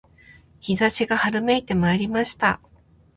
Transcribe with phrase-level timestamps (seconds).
[0.63, 2.59] 陽射しが春めいてまいりました